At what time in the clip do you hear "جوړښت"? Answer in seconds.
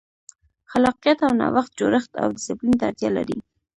1.79-2.11